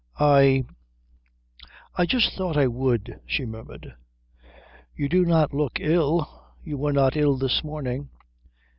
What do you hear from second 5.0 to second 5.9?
do not look